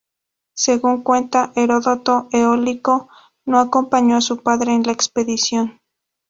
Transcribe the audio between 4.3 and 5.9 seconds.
padre en la expedición.